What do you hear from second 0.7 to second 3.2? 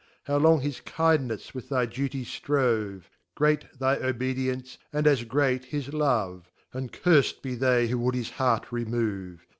Kindnefs with thy Duty drove!